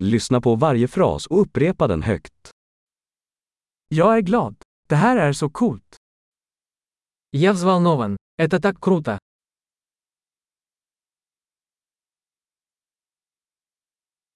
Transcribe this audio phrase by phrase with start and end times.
[0.00, 2.50] Lyssna på varje fras och upprepa den högt.
[3.88, 4.62] Jag är glad.
[4.88, 5.96] Det här är så coolt.
[7.30, 8.16] Я взволнован.
[8.36, 9.18] Это так круто.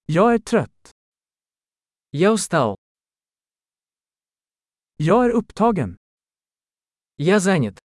[0.05, 0.91] Jag är trött.
[2.11, 2.75] Я устал.
[4.97, 5.97] Jag är upptagen.
[7.15, 7.79] Я занят.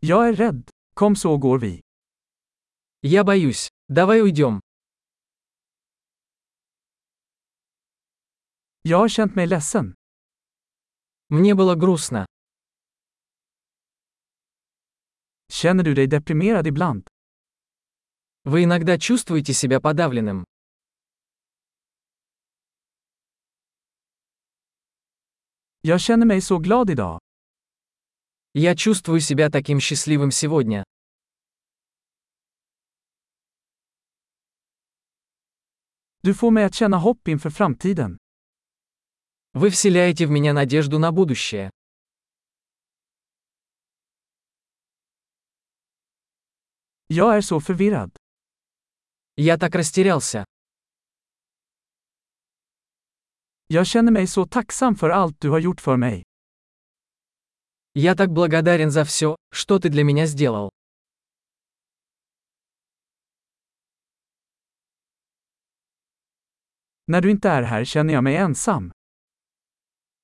[0.00, 0.70] Jag är rädd.
[0.94, 1.80] Kom så går vi.
[3.00, 3.68] Я боюсь.
[3.88, 4.60] Давай уйдем.
[8.81, 9.95] Jag har känt mig ledsen.
[11.29, 12.25] Мне было грустно.
[15.49, 17.07] Känner du dig deprimerad ibland?
[18.43, 20.45] Вы иногда чувствуете себя подавленным.
[25.81, 27.19] Jag känner mig så glad idag.
[28.53, 30.83] Я чувствую себя таким счастливым сегодня.
[36.21, 38.17] Du får mig att känna hopp inför framtiden.
[39.54, 41.70] Вы вселяете в меня надежду на будущее.
[47.08, 48.16] Jag är så förvirrad.
[49.36, 50.44] Я так растерялся.
[53.66, 56.22] Jag känner mig så tacksam för allt du har gjort för mig.
[57.94, 60.70] Я так благодарен за все, что ты для меня сделал.
[67.06, 68.92] När du inte är här känner jag mig ensam.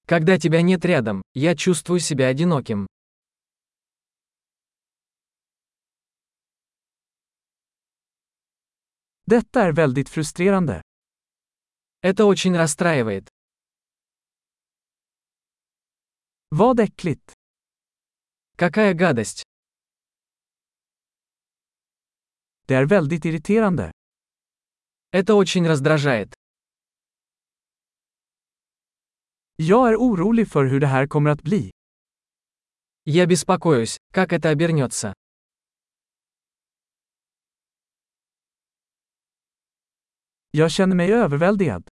[0.08, 2.86] Когда тебя нет рядом, я чувствую себя одиноким.
[9.26, 10.80] Detta är väldigt frustrerande.
[12.00, 13.28] Это очень расстраивает.
[16.48, 17.34] Vad äckligt.
[18.56, 19.42] Какая гадость.
[22.66, 23.92] Det är väldigt irriterande.
[25.10, 26.34] Это очень раздражает.
[29.60, 31.70] Jag är orolig för hur det här kommer att bli.
[33.04, 35.14] Я беспокоюсь, как это обернется.
[40.50, 41.88] Jag känner mig överväldigad.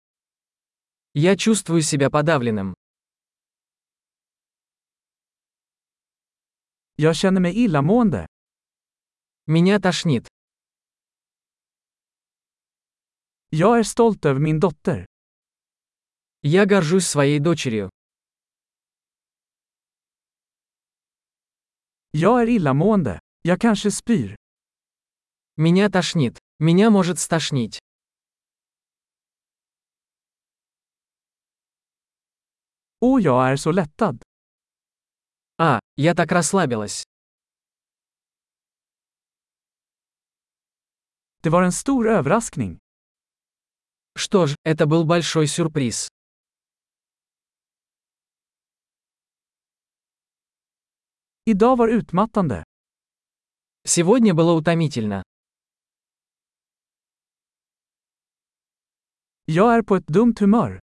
[1.14, 2.74] Я чувствую себя подавленным.
[6.96, 8.28] Jag känner mig illamående.
[9.46, 10.28] Меня тошнит.
[13.50, 15.06] Jag är stolt över min dotter.
[16.46, 17.90] Я горжусь своей дочерью.
[22.12, 23.20] Jag är illamående.
[23.44, 24.36] Jag kanske spyr.
[25.56, 26.40] Меня тошнит.
[26.60, 27.80] Меня может стошнить.
[33.00, 34.22] Åh, jag är så lättad.
[35.58, 37.04] А, я так расслабилась.
[41.42, 42.80] Det var en stor överraskning.
[44.16, 46.10] Что ж, это был большой сюрприз.
[51.45, 52.65] Idag var utmattande.
[53.85, 55.23] Сегодня было утомительно.
[59.45, 60.81] Jag är på ett dumt humör.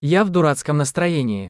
[0.00, 1.48] Я в дурацком настроении.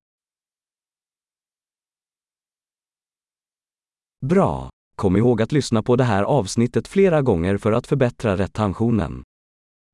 [4.21, 4.71] Bra!
[4.97, 9.23] Kom ihåg att lyssna på det här avsnittet flera gånger för att förbättra retentionen.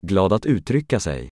[0.07, 1.31] Glad att uttrycka sig.